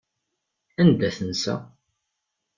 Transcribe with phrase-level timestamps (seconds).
[0.81, 1.55] Anda tensa?